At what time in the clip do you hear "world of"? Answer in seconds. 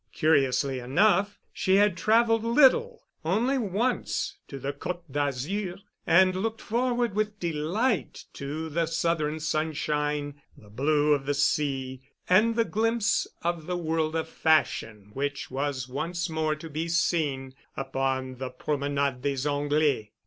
13.77-14.27